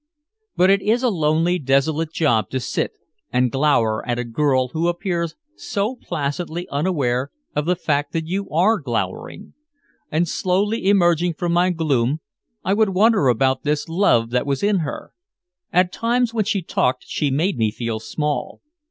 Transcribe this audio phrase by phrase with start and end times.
[0.55, 2.93] But it is a lonely desolate job to sit
[3.31, 8.49] and glower at a girl who appears so placidly unaware of the fact that you
[8.49, 9.53] are glowering.
[10.11, 12.19] And slowly emerging from my gloom
[12.65, 15.11] I would wonder about this love that was in her.
[15.71, 18.59] At times when she talked she made me feel small.